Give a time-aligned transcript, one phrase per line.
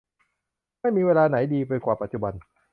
[0.81, 2.33] ไม่มีเวลาไหนดีไปกว่าปัจจุบัน